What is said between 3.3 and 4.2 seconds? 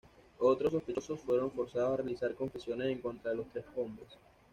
los tres hombres.